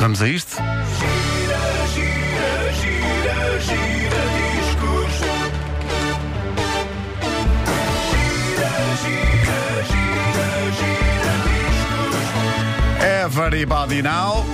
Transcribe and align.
Vamos 0.00 0.20
a 0.22 0.28
isto? 0.28 0.56
Gira, 0.56 1.62
gira, 1.94 2.72
gira, 2.78 3.38
gira 3.66 4.22
discos. 4.36 5.14
Gira, 8.10 8.72
gira, 9.02 9.60
gira, 9.90 10.48
gira 10.78 11.34
discos. 11.66 12.26
Everybody 13.24 14.02
now. 14.02 14.44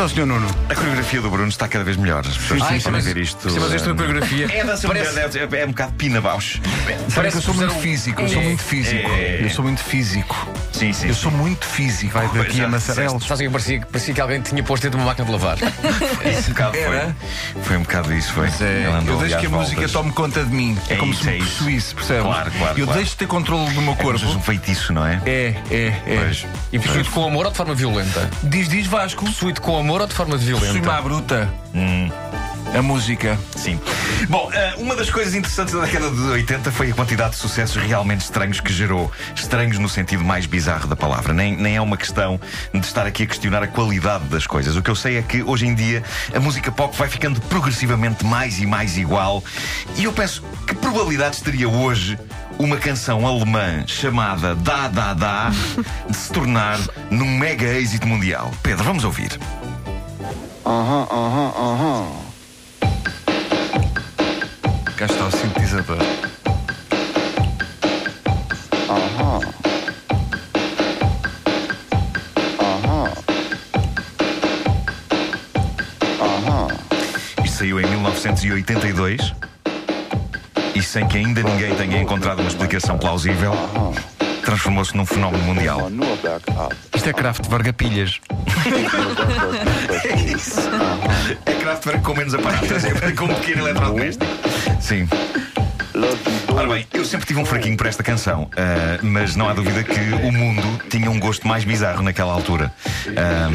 Então, 0.00 0.08
Sr. 0.08 0.24
Nuno, 0.24 0.46
A 0.70 0.74
coreografia 0.74 1.20
do 1.20 1.28
Bruno 1.28 1.50
está 1.50 1.68
cada 1.68 1.84
vez 1.84 1.98
melhor. 1.98 2.20
As 2.26 2.34
pessoas 2.34 2.62
Ai, 2.62 2.78
estão 2.78 2.88
a 2.90 2.96
mas- 2.96 3.04
ver 3.04 3.18
isto. 3.18 3.50
sim, 3.50 3.60
mas 3.60 3.70
esta 3.74 3.90
eh, 3.90 3.92
coreografia 3.94 4.46
É 4.50 4.64
dança 4.64 4.88
parece- 4.88 5.10
moderna, 5.10 5.56
é, 5.56 5.60
é 5.60 5.64
um 5.66 5.68
bocado 5.68 5.92
Pina 5.92 6.22
Bausch. 6.22 6.58
Sabe 7.10 7.30
que 7.30 7.36
eu 7.36 7.42
sou 7.42 7.52
muito 7.52 7.74
físico, 7.74 8.22
eu 8.22 8.28
sou 8.30 8.40
É, 8.40 8.44
muito 8.46 8.62
físico. 8.62 9.10
é. 9.10 9.40
Eu 9.44 9.50
sou 9.50 9.62
muito 9.62 9.82
físico. 9.84 10.48
Sim, 10.72 10.94
sim. 10.94 11.08
Eu 11.08 11.14
sim. 11.14 11.20
sou 11.20 11.30
muito 11.30 11.66
físico. 11.66 12.14
Vai 12.14 12.26
daqui 12.28 12.56
já 12.56 12.64
a 12.64 12.68
Massarelos. 12.68 13.26
Sabes 13.26 13.42
que 13.46 13.50
parecia, 13.50 13.80
parecia 13.92 14.14
que 14.14 14.20
alguém 14.22 14.40
tinha 14.40 14.62
posto 14.62 14.84
dentro 14.84 14.96
de 14.98 15.04
uma 15.04 15.10
máquina 15.10 15.26
de 15.26 15.32
lavar. 15.32 15.58
Esse 16.24 16.48
bocado 16.48 16.78
Era? 16.78 17.14
foi. 17.52 17.62
Foi 17.62 17.76
um 17.76 17.82
bocado 17.82 18.14
isso, 18.14 18.32
foi. 18.32 18.46
É, 18.46 18.86
eu 19.06 19.18
deixo 19.18 19.38
que 19.38 19.46
a 19.46 19.50
música 19.50 19.86
tome 19.90 20.12
conta 20.12 20.42
de 20.42 20.50
mim. 20.50 20.78
É, 20.88 20.94
É 20.94 20.96
como 20.96 21.12
isso, 21.12 21.24
se 21.24 21.28
é 21.28 21.32
me 21.32 21.38
possuísse, 21.40 21.94
percebe? 21.94 22.22
Claro, 22.22 22.50
claro, 22.52 22.78
Eu 22.78 22.84
claro. 22.86 22.98
deixo 23.00 23.10
de 23.10 23.16
ter 23.18 23.26
controle 23.26 23.70
do 23.74 23.82
meu 23.82 23.92
É 23.92 23.96
como 23.96 24.18
se 24.18 24.24
fosse 24.24 24.24
corpo. 24.24 24.38
um 24.38 24.42
feitiço, 24.42 24.94
não 24.94 25.06
é? 25.06 25.20
É, 25.26 25.54
é, 25.70 25.76
é. 26.06 26.32
E 26.72 26.78
possuído 26.78 27.10
com 27.10 27.26
amor 27.26 27.44
ou 27.44 27.50
de 27.50 27.56
forma 27.58 27.74
violenta? 27.74 28.30
Diz, 28.42 28.66
diz 28.66 28.86
Vasco. 28.86 29.26
Possuído 29.26 29.60
com 29.60 29.78
amor 29.78 29.89
ou 29.98 30.06
de 30.06 30.14
forma 30.14 30.36
violenta? 30.36 30.92
à 30.92 31.02
bruta. 31.02 31.48
Hum. 31.74 32.10
A 32.72 32.82
música. 32.82 33.36
Sim. 33.56 33.80
Bom, 34.28 34.48
eh, 34.52 34.74
uma 34.78 34.94
das 34.94 35.10
coisas 35.10 35.34
interessantes 35.34 35.74
da 35.74 35.80
década 35.80 36.08
de 36.08 36.20
80 36.20 36.70
foi 36.70 36.90
a 36.90 36.94
quantidade 36.94 37.30
de 37.32 37.36
sucessos 37.36 37.82
realmente 37.82 38.20
estranhos 38.20 38.60
que 38.60 38.72
gerou. 38.72 39.10
Estranhos 39.34 39.76
no 39.78 39.88
sentido 39.88 40.22
mais 40.22 40.46
bizarro 40.46 40.86
da 40.86 40.94
palavra. 40.94 41.32
Nem, 41.32 41.56
nem 41.56 41.74
é 41.74 41.80
uma 41.80 41.96
questão 41.96 42.40
de 42.72 42.86
estar 42.86 43.06
aqui 43.06 43.24
a 43.24 43.26
questionar 43.26 43.62
a 43.64 43.66
qualidade 43.66 44.24
das 44.26 44.46
coisas. 44.46 44.76
O 44.76 44.82
que 44.82 44.90
eu 44.90 44.94
sei 44.94 45.18
é 45.18 45.22
que 45.22 45.42
hoje 45.42 45.66
em 45.66 45.74
dia 45.74 46.04
a 46.32 46.38
música 46.38 46.70
pop 46.70 46.96
vai 46.96 47.08
ficando 47.08 47.40
progressivamente 47.42 48.24
mais 48.24 48.60
e 48.60 48.66
mais 48.66 48.96
igual. 48.96 49.42
E 49.96 50.04
eu 50.04 50.12
penso 50.12 50.44
que 50.64 50.74
probabilidades 50.76 51.40
teria 51.40 51.68
hoje 51.68 52.16
uma 52.56 52.76
canção 52.76 53.26
alemã 53.26 53.84
chamada 53.86 54.54
Da 54.54 54.86
Da 54.86 55.12
Da 55.12 55.50
de 56.08 56.16
se 56.16 56.32
tornar 56.32 56.78
num 57.10 57.36
mega 57.36 57.66
êxito 57.66 58.06
mundial. 58.06 58.52
Pedro, 58.62 58.84
vamos 58.84 59.02
ouvir. 59.02 59.36
Cá 64.96 65.06
está 65.06 65.26
o 65.26 65.30
sintetizador. 65.32 65.98
Isto 77.44 77.58
saiu 77.58 77.80
em 77.80 77.86
1982 77.86 79.34
e 80.76 80.82
sem 80.82 81.08
que 81.08 81.18
ainda 81.18 81.42
ninguém 81.42 81.74
tenha 81.74 82.00
encontrado 82.00 82.38
uma 82.38 82.48
explicação 82.48 82.96
plausível, 82.96 83.52
transformou-se 84.50 84.96
num 84.96 85.06
fenómeno 85.06 85.44
mundial. 85.44 85.88
isto 86.92 87.08
é 87.08 87.12
Kraftwerk 87.12 87.68
a 87.68 87.72
pilhas. 87.72 88.20
É 90.02 90.32
isso. 90.32 90.60
É 91.46 91.52
Kraftwerk 91.54 92.02
com 92.02 92.14
menos 92.14 92.34
aparatos, 92.34 92.84
é 92.84 93.12
com 93.12 93.26
um 93.26 93.34
pequeno 93.34 93.68
eletrodoméstico. 93.68 94.26
Sim. 94.80 95.08
Ora 96.48 96.68
bem, 96.68 96.84
eu 96.92 97.04
sempre 97.04 97.26
tive 97.26 97.38
um 97.38 97.44
fraquinho 97.44 97.76
por 97.76 97.86
esta 97.86 98.02
canção, 98.02 98.50
ah, 98.56 98.98
mas 99.02 99.36
não 99.36 99.48
há 99.48 99.52
dúvida 99.52 99.84
que 99.84 100.00
o 100.26 100.32
mundo 100.32 100.80
tinha 100.88 101.08
um 101.08 101.20
gosto 101.20 101.46
mais 101.46 101.62
bizarro 101.62 102.02
naquela 102.02 102.32
altura. 102.32 102.72
Ah, 103.16 103.50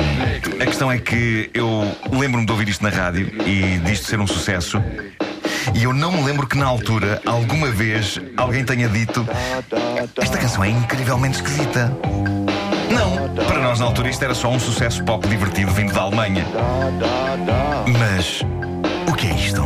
a 0.63 0.65
questão 0.65 0.89
é 0.89 0.97
que 0.97 1.49
eu 1.53 1.93
lembro-me 2.09 2.45
de 2.45 2.51
ouvir 2.53 2.69
isto 2.69 2.83
na 2.83 2.89
rádio 2.89 3.33
e 3.45 3.79
disto 3.79 4.07
ser 4.07 4.21
um 4.21 4.27
sucesso. 4.27 4.81
E 5.73 5.83
eu 5.83 5.93
não 5.93 6.11
me 6.11 6.23
lembro 6.23 6.47
que 6.47 6.57
na 6.57 6.65
altura, 6.65 7.21
alguma 7.25 7.69
vez, 7.71 8.19
alguém 8.37 8.63
tenha 8.63 8.87
dito 8.87 9.27
Esta 10.21 10.37
canção 10.37 10.63
é 10.63 10.69
incrivelmente 10.69 11.37
esquisita. 11.37 11.91
Não, 12.91 13.45
para 13.45 13.59
nós 13.59 13.79
na 13.79 13.85
altura 13.85 14.09
isto 14.09 14.23
era 14.23 14.33
só 14.33 14.49
um 14.49 14.59
sucesso 14.59 15.03
pop 15.03 15.27
divertido 15.27 15.71
vindo 15.71 15.93
da 15.93 16.01
Alemanha. 16.01 16.45
Mas 17.99 18.41
o 19.09 19.13
que 19.15 19.27
é 19.27 19.33
isto? 19.33 19.63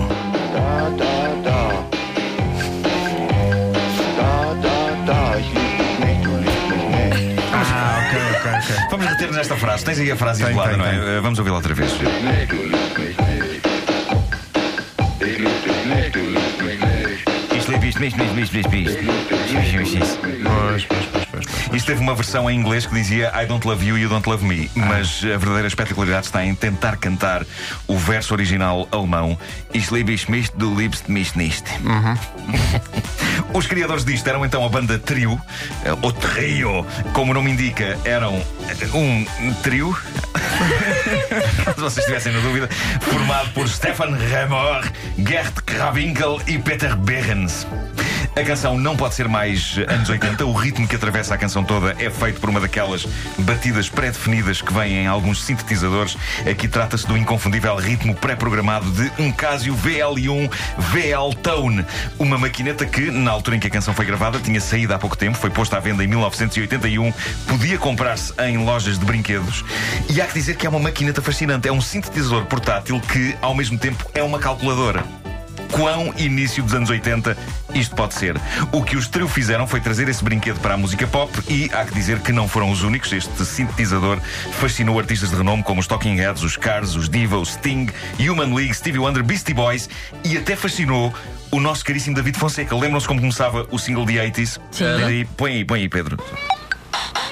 Ah, 7.52 8.06
ok, 8.08 8.20
ok, 8.38 8.52
ok. 8.52 8.88
Vamos 8.92 9.06
reter 9.06 9.32
nesta 9.32 9.56
frase. 9.56 9.86
Tens 9.86 10.00
aí 10.00 10.12
a 10.12 10.16
frase 10.16 10.42
Tem, 10.44 10.52
isolada, 10.52 10.70
tem, 10.72 10.78
não 10.80 10.86
é? 10.86 10.92
tem. 10.92 11.22
Vamos 11.22 11.40
ouvi-la 11.40 11.58
outra 11.58 11.74
vez. 11.74 11.92
Isto 17.56 17.74
isto, 17.74 18.04
isto, 18.04 18.24
isto, 18.24 18.58
isto, 18.58 18.76
isto. 18.76 20.20
Pois. 20.44 20.88
Isto 21.74 21.88
teve 21.88 22.02
uma 22.02 22.16
versão 22.16 22.50
em 22.50 22.60
inglês 22.60 22.86
que 22.86 22.94
dizia 22.96 23.32
I 23.36 23.46
don't 23.46 23.66
love 23.68 23.86
you, 23.86 23.98
you 23.98 24.10
don't 24.10 24.28
love 24.28 24.44
me. 24.44 24.70
Mas 24.76 25.24
a 25.24 25.38
verdadeira 25.38 25.68
espetacularidade 25.68 26.28
está 26.28 26.44
em 26.44 26.56
tentar 26.56 26.98
cantar 26.98 27.46
o 27.88 27.98
verso 27.98 28.34
original 28.34 28.88
alemão 28.92 29.38
Ich 29.74 29.92
liebe 29.92 30.14
ich 30.14 30.28
mich, 30.30 30.52
du 30.56 30.74
liebst 30.76 31.08
mich 31.08 31.36
nicht. 31.36 31.64
Os 33.54 33.68
criadores 33.68 34.04
disto 34.06 34.28
eram 34.28 34.46
então 34.46 34.64
a 34.66 34.70
banda 34.70 35.00
Trio, 35.00 35.40
eh, 35.84 35.92
ou 36.02 36.12
Trio, 36.12 36.86
como 37.14 37.32
o 37.32 37.34
nome 37.34 37.52
indica, 37.52 37.98
eram 38.04 38.36
eh, 38.36 38.88
um 38.94 39.26
trio. 39.64 39.96
Se 41.80 41.86
vocês 41.86 42.00
estivessem 42.00 42.34
na 42.34 42.42
dúvida, 42.42 42.68
formado 43.00 43.52
por 43.52 43.70
Stefan 43.70 44.14
Remor, 44.14 44.84
Gert 45.18 45.62
Krawinkel 45.66 46.42
e 46.46 46.58
Peter 46.58 46.94
Behrens. 46.94 47.66
A 48.40 48.44
canção 48.46 48.78
não 48.78 48.96
pode 48.96 49.16
ser 49.16 49.28
mais 49.28 49.78
anos 49.90 50.08
80. 50.08 50.46
O 50.46 50.54
ritmo 50.54 50.88
que 50.88 50.96
atravessa 50.96 51.36
a 51.36 51.38
canção 51.38 51.62
toda 51.62 51.94
é 52.00 52.10
feito 52.10 52.40
por 52.40 52.50
uma 52.50 52.62
daquelas 52.62 53.06
batidas 53.38 53.90
pré-definidas 53.90 54.62
que 54.62 54.72
vêm 54.72 55.00
em 55.00 55.08
alguns 55.08 55.44
sintetizadores. 55.44 56.16
Aqui 56.50 56.66
trata-se 56.66 57.06
do 57.06 57.18
inconfundível 57.18 57.76
ritmo 57.76 58.16
pré-programado 58.16 58.90
de 58.92 59.12
um 59.22 59.30
Casio 59.30 59.76
VL1 59.76 60.50
VL 60.78 61.36
Tone, 61.44 61.86
uma 62.18 62.38
maquineta 62.38 62.86
que, 62.86 63.12
na 63.12 63.30
altura 63.30 63.58
em 63.58 63.60
que 63.60 63.68
a 63.68 63.70
canção 63.70 63.94
foi 63.94 64.06
gravada, 64.06 64.40
tinha 64.40 64.62
saído 64.62 64.94
há 64.94 64.98
pouco 64.98 65.18
tempo, 65.18 65.38
foi 65.38 65.50
posta 65.50 65.76
à 65.76 65.82
venda 65.82 66.02
em 66.02 66.08
1981, 66.08 67.12
podia 67.46 67.78
comprar-se 67.78 68.34
em 68.42 68.58
lojas 68.64 68.98
de 68.98 69.06
brinquedos. 69.06 69.66
E 70.10 70.22
há 70.22 70.26
que 70.26 70.34
dizer 70.34 70.56
que 70.56 70.66
é 70.66 70.70
uma 70.70 70.80
maquineta 70.80 71.22
fascinante. 71.22 71.68
É 71.68 71.74
um 71.74 71.82
sintetizador 71.82 72.46
portátil 72.46 73.02
que, 73.02 73.36
ao 73.42 73.54
mesmo 73.54 73.78
tempo, 73.78 74.10
é 74.14 74.24
uma 74.24 74.40
calculadora 74.40 75.04
quão 75.72 76.14
início 76.18 76.64
dos 76.64 76.74
anos 76.74 76.90
80 76.90 77.38
isto 77.74 77.96
pode 77.96 78.14
ser. 78.14 78.36
O 78.72 78.84
que 78.84 78.96
os 78.96 79.08
trio 79.08 79.28
fizeram 79.28 79.68
foi 79.68 79.80
trazer 79.80 80.08
esse 80.10 80.24
brinquedo 80.24 80.60
para 80.60 80.74
a 80.74 80.78
música 80.78 81.06
pop 81.08 81.32
e 81.48 81.70
há 81.74 81.86
que 81.86 81.94
dizer 81.94 82.20
que 82.20 82.32
não 82.32 82.48
foram 82.48 82.72
os 82.72 82.84
únicos. 82.84 83.12
Este 83.12 83.46
sintetizador 83.46 84.20
fascinou 84.54 85.00
artistas 85.00 85.30
de 85.30 85.36
renome 85.36 85.64
como 85.64 85.80
os 85.80 85.88
Talking 85.88 86.16
Heads, 86.16 86.44
os 86.44 86.58
Cars, 86.58 86.96
os 86.96 87.10
Diva, 87.10 87.38
os 87.38 87.54
Sting, 87.54 87.88
Human 88.20 88.54
League, 88.54 88.74
Stevie 88.74 89.00
Wonder, 89.00 89.24
Beastie 89.24 89.54
Boys 89.54 89.90
e 90.24 90.38
até 90.38 90.56
fascinou 90.56 91.14
o 91.52 91.60
nosso 91.60 91.84
caríssimo 91.84 92.16
David 92.16 92.38
Fonseca. 92.38 92.76
Lembram-se 92.76 93.08
como 93.08 93.20
começava 93.20 93.68
o 93.72 93.80
single 93.80 94.06
de 94.06 94.14
80s? 94.14 94.60
Sim. 94.72 94.86
Aí, 95.04 95.26
põe 95.26 95.54
aí, 95.54 95.66
põe 95.66 95.82
aí, 95.82 95.90
Pedro. 95.90 96.18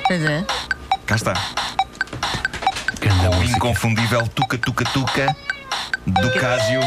Pois 0.07 0.24
é. 0.24 0.44
Cá 1.06 1.16
está. 1.16 1.34
O 3.38 3.44
inconfundível 3.44 4.28
Tuca 4.28 4.57
Tuca 4.57 4.86
Tuca 4.86 5.36
do 6.06 6.31
Casio 6.39 6.81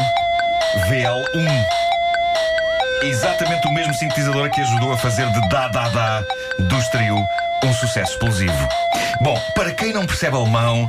VL1. 0.89 1.90
Exatamente 3.03 3.67
o 3.67 3.73
mesmo 3.73 3.93
sintetizador 3.95 4.49
que 4.51 4.61
ajudou 4.61 4.93
a 4.93 4.97
fazer 4.97 5.25
de 5.31 5.49
Da 5.49 5.67
Da 5.69 5.89
Da 5.89 6.23
dos 6.59 6.87
trio 6.89 7.17
um 7.63 7.73
sucesso 7.73 8.13
explosivo. 8.13 8.67
Bom, 9.21 9.39
para 9.55 9.71
quem 9.71 9.91
não 9.91 10.05
percebe 10.05 10.35
alemão, 10.35 10.87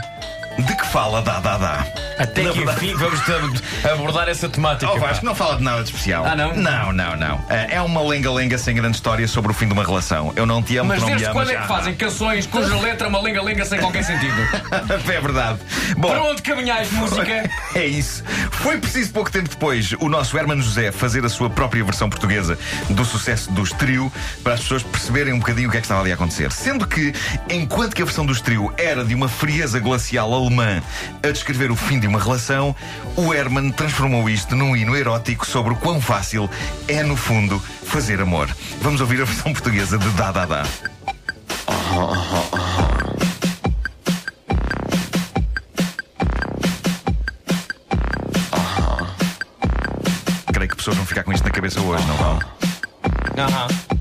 de 0.59 0.77
que 0.77 0.87
fala 0.87 1.23
dá 1.23 1.41
dá 1.41 1.57
dá. 1.57 1.87
Até 2.23 2.45
que 2.45 2.61
enfim 2.61 2.95
vamos 2.95 3.21
abordar 3.91 4.29
essa 4.29 4.49
temática. 4.49 4.91
Oh. 4.93 4.99
Vasco, 4.99 5.25
não 5.25 5.35
fala 5.35 5.57
de 5.57 5.63
nada 5.63 5.83
de 5.83 5.91
especial. 5.91 6.25
Ah, 6.25 6.37
não? 6.37 6.55
Não, 6.55 6.93
não, 6.93 7.17
não. 7.17 7.45
É 7.49 7.81
uma 7.81 8.03
lenga-lenga 8.03 8.57
sem 8.59 8.75
grande 8.75 8.97
história 8.97 9.27
sobre 9.27 9.51
o 9.51 9.55
fim 9.55 9.67
de 9.67 9.73
uma 9.73 9.85
relação. 9.85 10.33
Eu 10.37 10.47
não 10.47 10.63
te 10.63 10.77
amo, 10.77 10.89
Mas 10.91 11.03
tu 11.03 11.09
não 11.09 11.17
me 11.17 11.25
amas. 11.25 11.33
quando 11.33 11.51
é 11.51 11.57
que 11.57 11.67
fazem 11.69 11.95
canções 11.95 12.47
cuja 12.47 12.79
letra 12.79 13.07
é 13.07 13.09
uma 13.09 13.21
lenga-lenga 13.21 13.65
sem 13.65 13.79
qualquer 13.81 14.05
sentido? 14.05 14.33
é 15.13 15.21
verdade. 15.21 15.59
Bom, 15.97 16.09
Para 16.09 16.23
onde 16.25 16.43
caminhais, 16.43 16.91
música? 16.93 17.23
É 17.75 17.87
isso. 17.87 18.23
Foi 18.51 18.77
preciso 18.77 19.13
pouco 19.13 19.31
tempo 19.31 19.49
depois 19.49 19.93
o 19.99 20.09
nosso 20.09 20.37
Hermano 20.37 20.63
José 20.63 20.93
fazer 20.93 21.25
a 21.25 21.29
sua 21.29 21.49
própria 21.49 21.83
versão 21.83 22.11
portuguesa 22.11 22.59
do 22.91 23.03
sucesso 23.03 23.51
dos 23.51 23.73
trio 23.73 24.13
para 24.45 24.53
as 24.55 24.61
pessoas 24.61 24.83
perceberem 24.83 25.33
um 25.33 25.39
bocadinho 25.39 25.69
o 25.69 25.73
que 25.73 25.79
é 25.79 25.81
que 25.81 25.87
estava 25.87 26.03
ali 26.03 26.11
a 26.11 26.15
acontecer. 26.15 26.53
Sendo 26.53 26.87
que, 26.87 27.15
enquanto 27.49 27.95
que 27.97 28.03
a 28.03 28.05
versão 28.05 28.27
dos 28.27 28.43
trio 28.43 28.73
era 28.77 29.05
de 29.05 29.15
uma 29.15 29.27
frieza 29.29 29.81
glacial 29.81 30.33
alemã 30.35 30.83
a 31.23 31.31
descrever 31.31 31.71
o 31.71 31.77
fim 31.77 31.99
de 31.99 32.07
uma 32.07 32.12
relação, 32.19 32.75
o 33.17 33.33
Herman 33.33 33.71
transformou 33.71 34.29
isto 34.29 34.57
num 34.57 34.77
hino 34.77 34.97
erótico 34.97 35.47
sobre 35.47 35.73
o 35.73 35.77
quão 35.77 36.01
fácil 36.01 36.49
é, 36.89 37.03
no 37.03 37.17
fundo, 37.17 37.61
fazer 37.85 38.21
amor. 38.21 38.49
Vamos 38.81 39.01
ouvir 39.01 39.21
a 39.23 39.25
versão 39.25 39.53
portuguesa 39.53 39.99
de 39.99 40.09
Dá 40.11 40.33
Dá 40.33 40.47
Dá. 40.47 40.65
Creio 50.53 50.71
que 50.71 50.77
pessoas 50.77 50.97
vão 50.97 51.07
ficar 51.07 51.25
com 51.25 51.33
isto 51.33 51.45
na 51.45 51.51
cabeça 51.51 51.81
hoje, 51.81 52.05
não 52.07 52.17
vão? 52.17 52.39
Aham. 53.39 53.92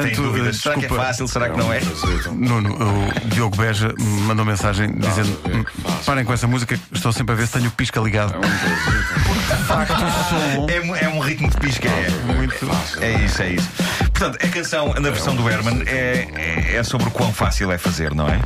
É. 0.00 0.08
Portanto, 0.08 0.22
dúvidas. 0.22 0.56
eh, 0.56 0.60
Será 0.60 0.74
que 0.74 0.78
é 0.78 0.82
desculpa. 0.82 1.04
fácil? 1.04 1.28
Será 1.28 1.48
que 1.50 1.56
não 1.58 1.72
é? 1.72 1.80
um 2.30 2.34
Nuno, 2.34 2.74
o 2.74 3.28
Diogo 3.28 3.56
Beja 3.56 3.94
me 3.98 4.20
mandou 4.22 4.44
mensagem 4.44 4.92
dizendo: 4.96 5.38
fácil. 5.82 6.04
parem 6.06 6.24
com 6.24 6.32
essa 6.32 6.46
música, 6.46 6.78
estou 6.92 7.12
sempre 7.12 7.32
a 7.34 7.36
ver 7.36 7.46
se 7.46 7.52
tenho 7.54 7.68
o 7.68 7.72
pisca 7.72 8.00
ligado. 8.00 8.34
É 8.34 8.38
um 8.38 8.40
prazer 8.40 9.86
tão 9.86 10.56
bom. 10.56 10.66
É, 10.70 10.80
mu- 10.80 10.96
é 10.96 11.08
um 11.08 11.18
ritmo 11.18 11.48
de 11.50 11.56
pisca, 11.58 11.88
é. 11.88 12.08
Muito. 12.34 12.66
Fácil. 12.66 13.02
É 13.02 13.12
isso, 13.24 13.42
é 13.42 13.50
isso. 13.52 13.68
Portanto, 14.12 14.38
a 14.44 14.48
canção 14.48 14.88
na 14.94 15.10
versão 15.10 15.34
do 15.36 15.48
Herman 15.48 15.82
é, 15.86 16.28
é, 16.34 16.76
é 16.76 16.82
sobre 16.82 17.06
o 17.08 17.10
quão 17.10 17.32
fácil 17.32 17.70
é 17.70 17.78
fazer, 17.78 18.14
não 18.14 18.26
é? 18.28 18.38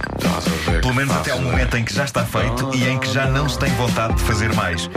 Ver 0.70 0.80
Pelo 0.82 0.94
menos 0.94 1.14
até 1.16 1.30
ao 1.30 1.38
fácil 1.38 1.48
é. 1.48 1.50
momento 1.52 1.76
em 1.76 1.84
que 1.84 1.94
já 1.94 2.04
está 2.04 2.24
feito 2.24 2.70
e 2.74 2.88
em 2.88 2.98
que 2.98 3.10
já 3.12 3.26
não 3.26 3.48
se 3.48 3.58
tem 3.58 3.72
vontade 3.74 4.14
de 4.14 4.22
fazer 4.22 4.52
mais. 4.54 4.88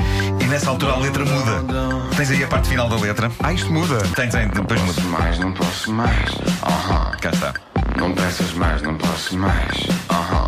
Nessa 0.55 0.69
altura 0.69 0.93
a 0.93 0.97
letra 0.99 1.25
muda. 1.25 1.65
Tens 2.15 2.31
aí 2.31 2.41
a 2.41 2.47
parte 2.47 2.69
final 2.69 2.87
da 2.87 2.95
letra? 2.95 3.29
Ah, 3.43 3.51
isto 3.51 3.69
muda. 3.73 3.97
Tem, 4.15 4.29
tem, 4.29 4.47
depois 4.47 4.81
muda. 4.83 5.01
Mais, 5.01 5.37
não 5.37 5.51
posso 5.51 5.91
mais. 5.91 6.29
Aham. 6.63 7.11
Cá 7.19 7.29
está. 7.29 7.53
Não 7.97 8.13
peças 8.13 8.51
mais, 8.53 8.81
não 8.81 8.95
posso 8.95 9.37
mais. 9.37 9.71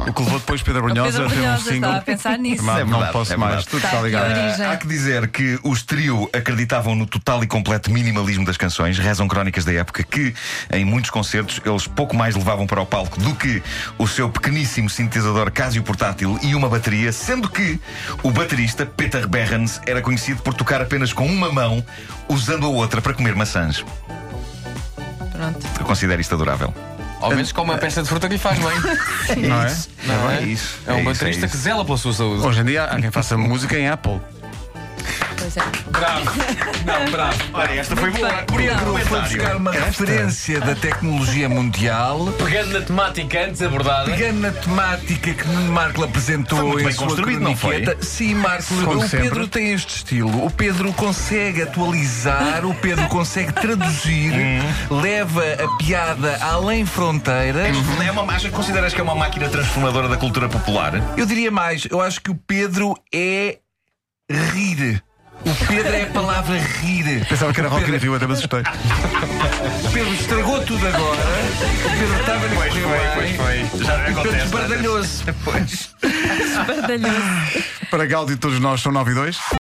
O 0.08 0.14
que 0.14 0.22
levou 0.22 0.40
depois 0.40 0.62
Pedro 0.62 0.84
Brunhosa 0.84 1.26
a 1.26 1.30
ter 1.30 1.40
um 1.40 1.58
single. 1.58 1.76
estava 1.76 1.98
a 1.98 2.02
pensar 2.02 2.38
nisso. 2.38 2.64
É 2.70 2.84
Não 2.84 2.92
verdade, 2.92 3.12
posso 3.14 3.34
é 3.34 3.38
mais. 3.38 3.66
Tudo 3.66 3.82
Tá 3.82 3.88
está 3.88 4.02
ligado. 4.02 4.32
aqui 4.32 4.40
a 4.40 4.44
origem. 4.48 4.66
Há 4.66 4.78
que 4.78 4.88
dizer 4.88 5.28
que 5.30 5.60
os 5.64 5.82
trio 5.84 6.30
acreditavam 6.34 6.96
no 6.96 7.06
total 7.06 7.44
e 7.44 7.48
completo 7.48 7.92
minimalismo 7.92 8.46
das 8.46 8.58
canções. 8.58 8.98
Rezam 9.00 9.28
crónicas 9.28 9.66
da 9.66 9.74
época 9.74 10.04
que, 10.04 10.34
em 10.72 10.86
muitos 10.86 11.10
concertos, 11.10 11.60
eles 11.66 11.88
pouco 11.88 12.16
mais 12.16 12.36
levavam 12.36 12.68
para 12.68 12.82
o 12.82 12.86
palco 12.86 13.20
do 13.20 13.34
que 13.36 13.62
o 13.98 14.08
seu 14.08 14.30
pequeníssimo 14.30 14.90
sintetizador 14.90 15.52
Casio 15.52 15.84
portátil 15.84 16.38
e 16.42 16.54
uma 16.56 16.70
bateria, 16.70 17.12
sendo 17.12 17.50
que 17.50 17.80
o 18.24 18.32
baterista, 18.32 18.86
Peter 18.86 19.28
Behrens, 19.28 19.82
era 19.86 20.02
conhecido 20.02 20.42
por 20.42 20.54
tocar 20.54 20.82
apenas 20.82 21.12
com 21.14 21.26
uma 21.26 21.52
mão, 21.52 21.84
usando 22.30 22.66
a 22.66 22.70
outra 22.70 23.02
para 23.02 23.14
comer 23.14 23.36
maçãs. 23.36 23.84
Pronto. 25.32 25.68
Eu 25.80 25.86
considero 25.86 26.20
isto 26.22 26.34
adorável. 26.36 26.74
Ao 27.20 27.30
menos 27.32 27.52
com 27.52 27.62
uma 27.64 27.78
peça 27.78 28.04
de 28.04 28.10
fruta 28.10 28.28
que 28.28 28.34
lhe 28.34 28.40
faz 28.40 28.60
bem. 28.60 29.48
Não 29.48 29.62
é? 29.64 29.76
Não 30.06 30.32
É 30.32 30.42
isso. 30.44 30.80
É 30.86 30.94
um 30.94 31.04
baterista 31.04 31.46
é 31.46 31.50
que 31.50 31.58
zela 31.58 31.84
pela 31.84 31.98
sua 31.98 32.14
saúde. 32.14 32.46
Hoje 32.46 32.62
em 32.62 32.66
dia 32.66 32.84
há 32.86 33.00
quem 33.00 33.12
faça 33.12 33.38
música 33.38 33.78
em 33.78 33.88
Apple. 33.88 34.20
Pois 35.48 35.56
é. 35.56 35.92
Bravo. 35.92 36.32
Não, 36.86 37.12
bravo. 37.12 37.38
Olha, 37.54 37.72
esta 37.80 37.96
foi 37.96 38.12
boa. 38.12 38.30
Pedro 38.58 38.98
Foi 39.06 39.22
buscar 39.22 39.56
uma 39.56 39.72
referência 39.72 40.60
da 40.60 40.76
tecnologia 40.76 41.48
mundial, 41.48 42.34
Pegando 42.38 42.74
na 42.80 42.82
temática 42.86 43.46
antes 43.46 43.62
abordada. 43.62 44.12
pegando 44.12 44.40
na 44.42 44.52
temática 44.52 45.34
que 45.34 45.48
Marco 45.48 46.04
apresentou 46.04 46.58
Foi 46.60 46.68
muito 46.68 46.82
em 46.82 46.84
bem 46.84 46.94
sua 46.94 47.08
construído, 47.08 47.40
não 47.40 47.56
foi? 47.56 47.76
croniqueta. 47.82 48.06
Sim, 48.06 48.36
Marco, 48.36 48.64
Como 48.84 48.98
o 48.98 49.02
sempre. 49.08 49.30
Pedro 49.30 49.48
tem 49.48 49.72
este 49.72 49.96
estilo. 49.96 50.46
O 50.46 50.52
Pedro 50.52 50.92
consegue 50.92 51.62
atualizar, 51.62 52.66
o 52.66 52.76
Pedro 52.76 53.08
consegue 53.08 53.54
traduzir, 53.54 54.34
leva 54.92 55.44
a 55.64 55.78
piada 55.78 56.38
além 56.42 56.86
fronteiras. 56.86 57.74
É 58.06 58.12
uma, 58.12 58.34
achas, 58.34 58.52
consideras 58.52 58.94
que 58.94 59.00
é 59.00 59.04
uma 59.04 59.16
máquina 59.16 59.48
transformadora 59.48 60.10
da 60.10 60.18
cultura 60.18 60.50
popular? 60.50 60.94
Eu 61.16 61.26
diria 61.26 61.50
mais, 61.52 61.86
eu 61.90 62.02
acho 62.02 62.20
que 62.22 62.32
o 62.32 62.36
Pedro 62.36 62.96
é 63.14 63.60
rir. 64.30 65.02
O 65.46 65.66
Pedro 65.68 65.94
é 65.94 66.04
a 66.04 66.08
palavra 66.08 66.58
rir. 66.58 67.26
Pensava 67.28 67.54
que 67.54 67.60
era 67.60 67.70
Rock 67.70 67.84
in 67.84 67.86
Pedro- 67.86 68.02
Rio, 68.02 68.16
até 68.16 68.28
me 68.28 68.34
assustei. 68.34 68.60
O 68.60 68.64
Pedro 69.94 70.14
estragou 70.14 70.62
tudo 70.66 70.88
agora. 70.88 71.22
O 71.86 71.90
Pedro 71.90 72.20
estava 72.20 72.46
a 72.46 72.50
correr 72.50 73.38
bem. 73.38 73.86
Já 73.86 73.96
E 73.96 74.06
Pedro 74.06 74.20
acontece. 74.22 74.46
esbardalhou-se. 74.46 75.24
Pois. 75.46 75.90
Bardalhoso. 76.68 77.64
Para 77.90 78.06
Gáudio, 78.06 78.38
todos 78.38 78.60
nós 78.60 78.82
são 78.82 78.92
9 78.92 79.12
e 79.12 79.16
2. 79.16 79.38